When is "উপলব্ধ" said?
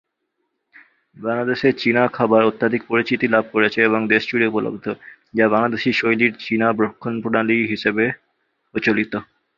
4.47-4.85